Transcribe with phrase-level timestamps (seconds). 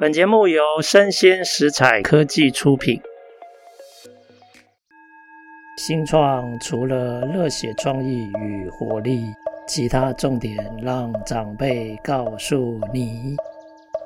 [0.00, 3.00] 本节目由生鲜食材科技出品。
[5.76, 9.24] 新创除了热血创意与活力，
[9.66, 13.34] 其他重点让长辈告诉你。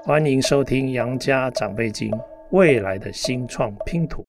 [0.02, 2.10] 欢迎收听《杨家长辈经》，
[2.52, 4.24] 未来的新创拼图。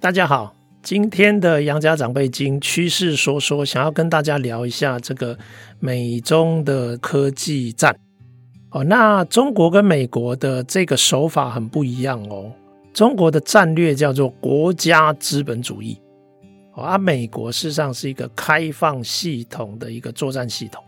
[0.00, 0.52] 大家好，
[0.82, 5.38] 今天的《杨家长辈经》趋势说说，想要跟大家聊一下这个
[5.78, 7.96] 美中的科技战。
[8.76, 12.52] 哦，那中国跟美国的这个手法很不一样哦。
[12.92, 15.98] 中国的战略叫做国家资本主义，
[16.74, 20.84] 哦，而美国事实上是一个开放系统的一个作战系统。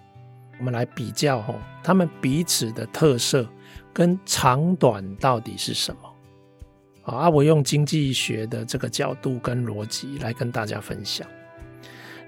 [0.59, 3.49] 我们来比较哦，他们彼此的特色
[3.91, 7.11] 跟长短到底是什么？
[7.11, 11.27] 啊，我用经济学的这个角度跟逻辑来跟大家分享。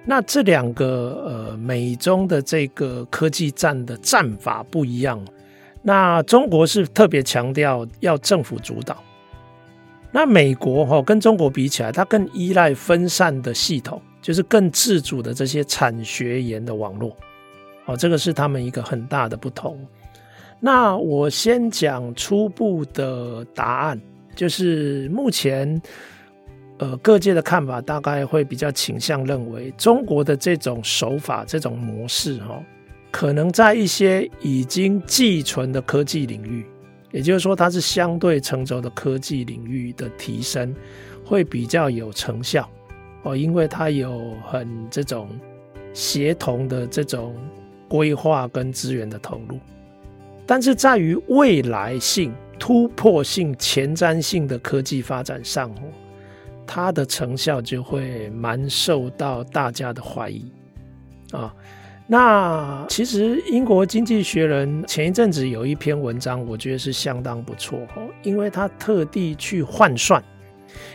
[0.06, 5.22] 那这两个呃，美中的这个科技战的战法不一样。
[5.82, 9.02] 那中国是特别强调要政府主导，
[10.12, 17.16] 那美国哈跟中国比起来，它更依赖分散的系统，就是更自主的这些产学研的网络，
[17.86, 19.78] 哦，这个是他们一个很大的不同。
[20.60, 23.98] 那我先讲初步的答案，
[24.36, 25.80] 就是目前
[26.76, 32.62] 呃各界的看法大概会比较倾向认为，中国的这种手法、这种模式哈。
[33.10, 36.64] 可能在一些已经寄存的科技领域，
[37.10, 40.74] 也就是说，它是相对成熟的科技领域的提升，
[41.24, 42.68] 会比较有成效
[43.22, 45.28] 哦，因为它有很这种
[45.92, 47.34] 协同的这种
[47.88, 49.58] 规划跟资源的投入。
[50.46, 55.72] 但是在于未来性、突破性、前瞻性的科技发展上，
[56.66, 60.50] 它的成效就会蛮受到大家的怀疑
[61.32, 61.52] 啊。
[62.12, 70.20] 那其实英国经济学人前一阵子有一篇文章，我觉得是相当不错哦，因为他特地去换算，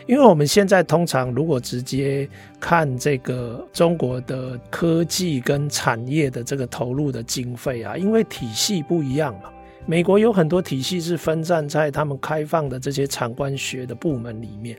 [0.06, 2.28] 因为我们现在通常如果直接
[2.60, 9.48] 看这个中国的科技跟产业的这个投入的经费啊，因为体系不一样嘛，
[9.86, 14.76] 美国有很多体系是分散在他们开放的这些产官学的部门里面，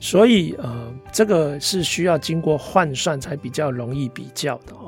[0.00, 4.87] 所以呃，这个是需要经过换算才比较容易比较的哦。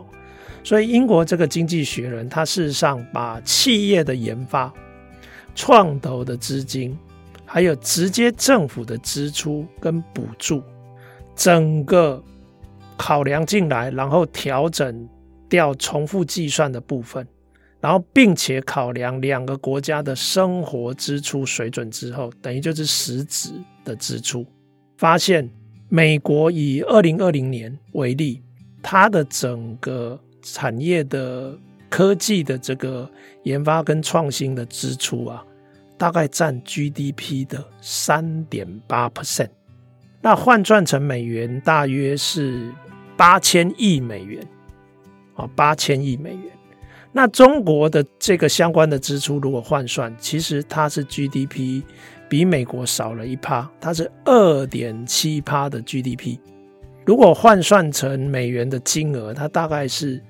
[0.63, 4.73] 所以，英国这个经济学人，他事实上把企业的研发、
[5.55, 6.97] 创投的资金，
[7.47, 10.63] 还有直接政府的支出跟补助，
[11.35, 12.23] 整个
[12.97, 15.09] 考量进来，然后调整
[15.49, 17.27] 掉重复计算的部分，
[17.81, 23.51] 然后并且考量两个国家的生活支出水准之后，等于就是实质
[23.83, 24.47] 的支出，
[24.99, 25.49] 发现
[25.89, 28.43] 美国以二零二零年为例，
[28.83, 31.57] 它的整个产业的
[31.89, 33.11] 科技的这个
[33.43, 35.45] 研发跟创新的支出啊，
[35.99, 39.51] 大概占 GDP 的三点八 percent，
[40.21, 42.73] 那换算成美元大约是
[43.17, 44.47] 八千亿美元，
[45.35, 46.43] 啊，八千亿美元。
[47.13, 51.83] 那中国的这个相关的支出如果换算，其实它是 GDP
[52.29, 56.39] 比美国少了一趴，它是二点七趴的 GDP。
[57.05, 60.23] 如果换算成美元的金额，它大概是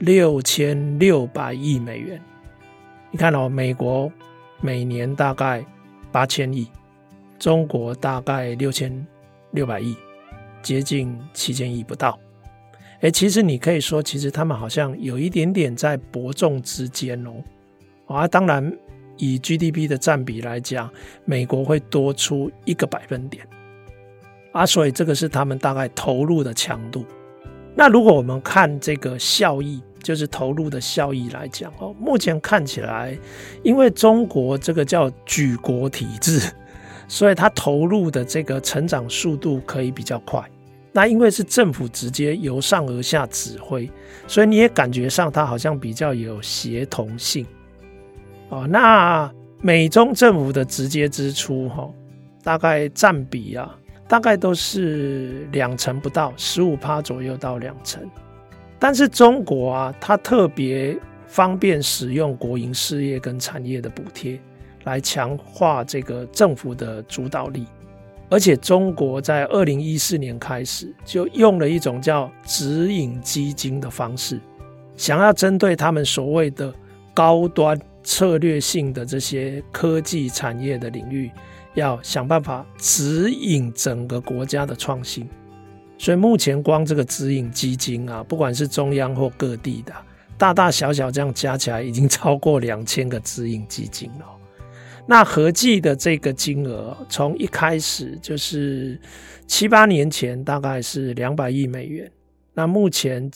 [0.00, 2.18] 六千六百亿美元。
[3.10, 4.10] 你看哦，美国
[4.62, 5.62] 每年大概
[6.10, 6.66] 八千亿，
[7.38, 9.06] 中国大概六千
[9.50, 9.94] 六百亿，
[10.62, 12.18] 接近七千亿不到。
[13.00, 17.32] 诶，其实你可以说，其实他们好像有一点点在伯仲之间哦。
[18.06, 18.74] 啊，当然
[19.18, 20.90] 以 GDP 的占比来讲，
[21.26, 23.46] 美国会多出一个百分点。
[24.52, 27.04] 啊，所以这个是他们大概投入的强度。
[27.74, 33.16] 那如果我们看这个效益，就是投入的效益来讲哦，目前看起来，
[33.62, 36.40] 因为中国这个叫举国体制，
[37.08, 40.42] 所以它投入的这个成长速度可以比较快。
[40.92, 43.90] 那因为是政府直接由上而下指挥，
[44.26, 47.46] 所以你也感觉上它好像比较有协同性。
[48.48, 51.88] 哦，那美中政府的直接支出哈，
[52.42, 53.76] 大概占比啊。
[54.08, 58.02] 大概都是两成不到，十五趴左右到两成。
[58.80, 64.40] 但是中国啊，它特别方便使用国营事业跟产业的补贴，
[64.84, 67.66] 来强化这个政府的主导力。
[68.30, 74.40] 而且中国在二零一四年开始就用了一种叫指引基金的方式，
[74.96, 76.72] 想要针对他们所谓的
[77.12, 81.30] 高端策略性的这些科技产业的领域。
[81.74, 85.28] 要想办法指引整个国家的创新，
[86.00, 89.92] 所以目前光这个指引基金啊，不管是中央或各地的，
[90.38, 94.24] 大大小小这样加起来，已经超过两千个指引基金了。
[95.06, 98.98] 那合计的这个金额，从一开始就是
[99.46, 102.10] 七八年前大概是两百亿美元，
[102.54, 103.30] 那目前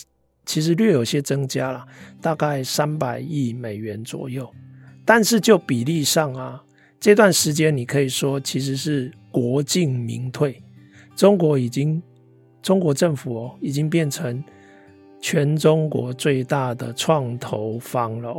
[0.46, 1.84] 其实略有些增加了，
[2.22, 4.50] 大概三百亿美元左右。
[5.04, 6.64] 但是就比例上啊，
[6.98, 10.62] 这段时间你可以说其实是国进民退，
[11.14, 12.02] 中国已经
[12.64, 14.42] 中国政府哦，已经变成
[15.20, 18.34] 全中国最大的创投方了。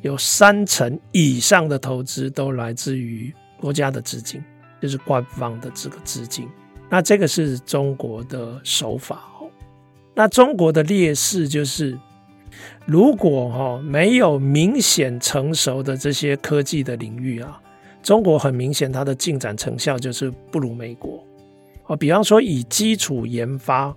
[0.00, 4.42] 有三成以上的投资都来自于国家的资金，
[4.80, 6.48] 就是官方的这个资金。
[6.88, 9.48] 那这个是中国的手法哦。
[10.14, 11.98] 那中国的劣势就是，
[12.86, 17.60] 如果哈没有明显成熟的这些科技的领域啊，
[18.02, 21.22] 中国很明显它的进展成效就是不如美国
[21.86, 21.96] 哦。
[21.96, 23.94] 比方说以基础研发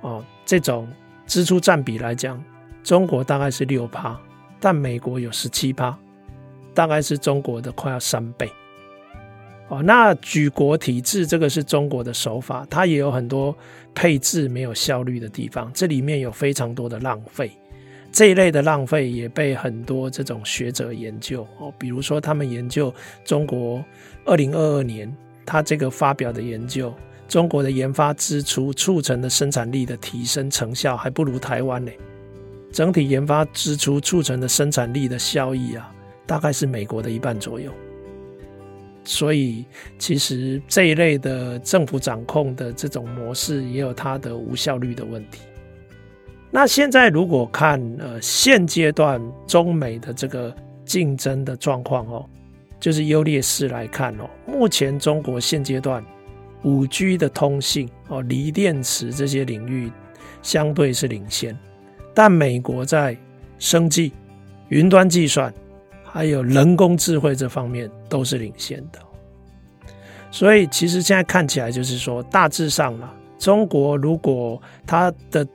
[0.00, 0.88] 哦这种
[1.26, 2.42] 支出占比来讲，
[2.82, 4.18] 中国大概是六趴。
[4.60, 5.96] 但美国有十七趴，
[6.74, 8.50] 大概是中国的快要三倍。
[9.68, 13.56] 哦，那举国体制这个是中国的手法，它也有很多
[13.94, 17.52] 配置没有效率的地方，这里面有非常多的浪费。
[18.10, 22.92] 这一类的浪费也被很多这种学者研究哦，比如说他们研究
[23.24, 23.84] 中国
[24.24, 25.14] 二零二二年
[25.48, 26.94] 他这个发表的研究，
[27.26, 31.90] 中国的研发支出促成的生产力的提升成效还不如台湾呢。
[32.70, 35.90] 整体研发支出促成的生产力的效益啊，
[36.26, 37.72] 大概是美国的一半左右。
[39.04, 39.64] 所以，
[39.98, 45.40] 其实这一类的政府掌控的这种模式，也有它的无效率的问题。
[46.50, 50.54] 那现在如果看呃现阶段中美的这个
[50.84, 52.28] 竞争的状况哦，
[52.80, 56.04] 就是优劣势来看哦，目前中国现阶段
[56.62, 59.90] 五 G 的通信哦，锂电池这些领域
[60.42, 61.56] 相对是领先。
[62.14, 63.16] 但美国在
[63.58, 64.12] 生技、
[64.68, 65.52] 云端计算，
[66.04, 68.98] 还有人工智慧这方面都是领先的，
[70.30, 75.46] 所以其实现在看起来就是说，大致上啦，中国如果它的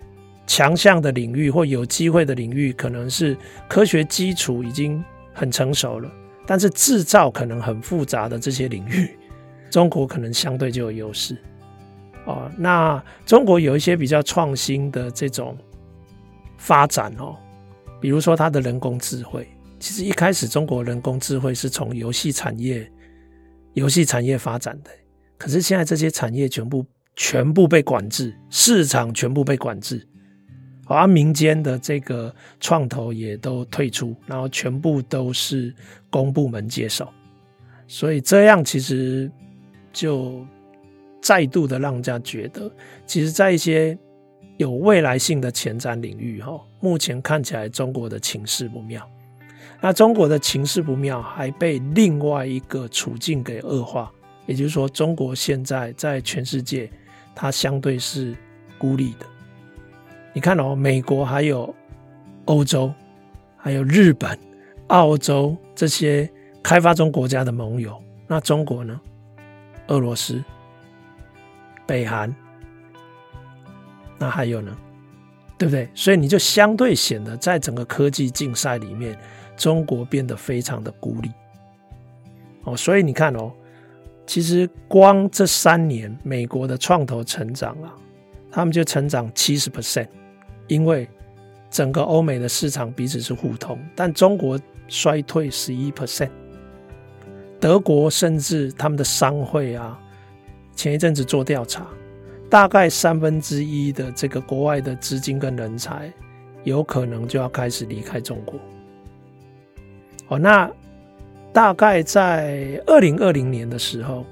[0.48, 3.36] 强项的领域或有机会的领域，可能是
[3.68, 5.04] 科学基础已经
[5.34, 6.10] 很成熟了，
[6.46, 9.18] 但是制造可能很复杂的这些领域，
[9.70, 11.38] 中国可能相对就有优势。
[12.26, 15.58] 哦，那中国有一些比较创新的这种。
[16.56, 17.36] 发展哦，
[18.00, 19.46] 比如说它的人工智慧，
[19.82, 22.90] 其实一开始中国人工智慧是从游戏产业、
[23.74, 24.90] 游戏产业发展的，
[25.38, 26.86] 可是现在这些产业全部
[27.18, 30.08] 全部被管制，市场全部被管制，
[30.94, 35.74] 而民间的这个创投也都退出，然后全部都是
[36.10, 37.08] 公部门接手，
[37.88, 39.30] 所以这样其实
[39.92, 40.46] 就
[41.22, 42.72] 再度的让人家觉得，
[43.06, 43.98] 其实，在一些。
[44.58, 49.04] 有未来性的前瞻领域，哈，目前看起来中国的情势不妙。
[49.82, 54.12] 那中国的情势不妙，还被另外一个处境给恶化，
[54.46, 56.88] 也就是说，中国现在在全世界，
[57.34, 58.38] 它相对是
[58.78, 59.26] 孤立的。
[60.34, 61.74] 你看哦，美国还有
[62.46, 62.92] 欧洲，
[63.56, 64.38] 还有日本、
[64.88, 66.30] 澳洲这些
[66.62, 69.00] 开发中国家的盟友，那中国呢？
[69.88, 70.44] 俄罗斯、
[71.86, 72.34] 北韩。
[74.18, 74.76] 那还有呢，
[75.58, 75.90] 对不对？
[75.94, 79.18] 所以你就相对显得在整个科技竞赛里面，
[79.58, 81.30] 中国变得非常的孤立。
[82.64, 83.52] 哦，所以你看哦，
[84.26, 87.94] 其实光这三年美国的创投成长啊，
[88.50, 90.08] 他们就成长七十 percent，
[90.68, 91.08] 因为
[91.70, 96.30] 整个欧美的市场彼此是互通，但中国衰退十一 percent，
[97.60, 100.00] 德国甚至他们的商会啊，
[100.76, 101.86] 前一阵子做调查。
[102.50, 106.14] 大概三分之一的这个国外的资金跟人才，
[106.64, 108.60] 有可能就要开始离开中国。
[110.28, 110.70] 哦，那
[111.52, 114.24] 大概在二零二零年的时候，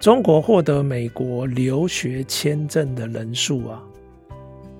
[0.00, 3.80] 中国获得美国留学签证的人数啊，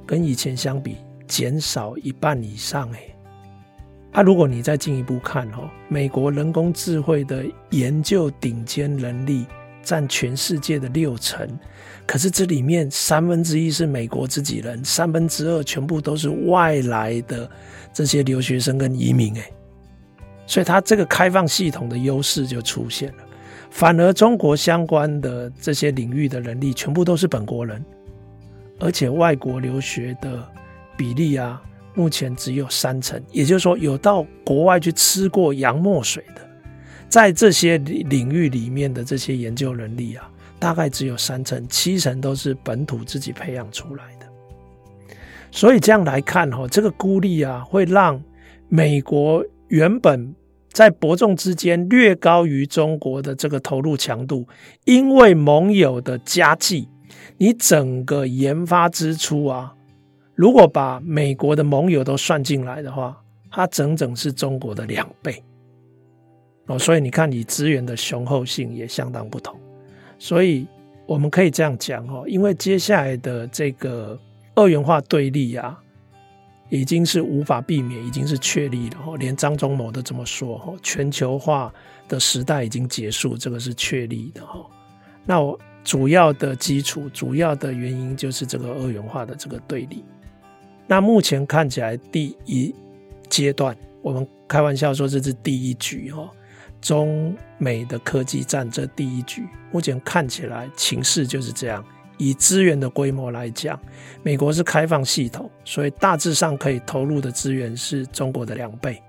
[0.09, 0.97] 跟以前相比
[1.27, 2.91] 减少一半以上。
[2.93, 3.01] 哎，
[4.13, 9.45] 啊，如果你再进一步看哦，美国人工智慧的研究顶尖能力
[9.83, 11.47] 占全世界的六成。
[12.07, 17.49] 可是这里面三分之一是美国自己人，三分之二全部都是外来的
[17.93, 19.53] 这些留学生跟移民，诶，
[20.47, 23.25] 所以它这个开放系统的优势就出现了。
[23.71, 27.85] 反而中国相关的这些领域的人力全部都是本国人，
[28.79, 30.47] 而且外国留学的
[30.97, 31.63] 比例啊，
[31.95, 36.41] 目前只有三成，也就是说有到国外去吃过洋墨水的，
[37.09, 40.31] 在这些领域里面的这些研究能力啊。
[40.61, 44.27] 大概只有三成，七成都是本土自己培养出来的。
[45.53, 48.21] 所以这样来看，哈，这个孤立啊，会让
[48.69, 50.35] 美国原本
[50.73, 54.49] 在伯仲之间略高于中国的这个投入强度，
[54.85, 56.89] 因为盟友的加计，
[57.37, 59.75] 你整个研发支出啊，
[60.35, 65.43] 如果把美国的盟友都算进来的话，它整整是中国的两倍。
[66.67, 69.59] 哦，所以你看，你资源的雄厚性也相当不同。
[70.19, 70.67] 所以
[71.07, 74.19] 我们可以这样讲哦，因为接下来的这个
[74.55, 75.79] 二元化对立啊。
[76.71, 79.17] 已经是无法避免，已经是确立了。
[79.19, 81.73] 连张忠谋都这么说，全球化
[82.07, 84.43] 的时代已经结束，这个是确立的。
[85.25, 90.05] 那我主要的基础、主要的原因就是这个二元化的这个对立。
[90.87, 92.75] 那目前看起来，第一
[93.29, 96.29] 阶段，我们开玩笑说这是第一局哈，
[96.81, 101.85] 中美的科技战这第一局，目前看起来情势就是这样。
[102.17, 103.79] 以资源的规模来讲，
[104.25, 109.01] 美国是开放系统，所以大致上可以投入的资源是中国的两倍。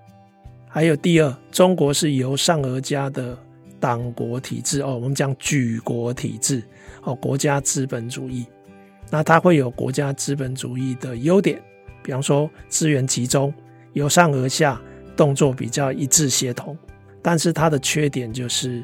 [0.68, 3.36] 还有第二，中国是由上而加的
[3.80, 6.64] 党国体制哦，我们讲举国体制
[7.04, 8.46] 哦，国家资本主义，
[9.10, 11.62] 那它会有国家资本主义的优点，
[12.04, 13.54] 比方说资源集中，
[13.94, 14.80] 由上而下，
[15.16, 16.78] 动作比较一致协同。
[17.22, 18.84] 但是它的缺点就是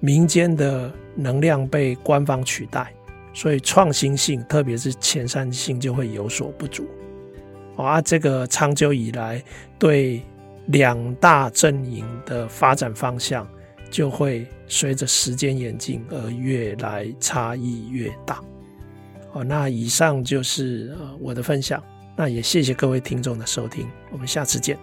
[0.00, 2.92] 民间的能量被官方取代。
[3.34, 6.84] 所以创新性，特别是前瞻性，就会有所不足。
[7.76, 9.40] 啊，这个长久以来
[9.78, 10.20] 对
[10.66, 13.46] 两大阵营的发展方向，
[13.90, 18.42] 就会随着时间演进而越来差异越大。
[19.30, 21.82] 好，那以上就是呃我的分享，
[22.16, 24.78] 那也谢谢各位听众的收听，我们下次见。